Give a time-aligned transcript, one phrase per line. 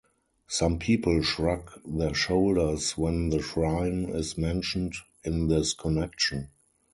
[0.47, 6.49] Some people shrug their shoulders when the shrine is mentioned in this connection.